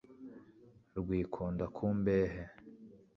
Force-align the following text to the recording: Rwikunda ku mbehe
Rwikunda 0.99 1.65
ku 1.75 1.85
mbehe 1.97 2.41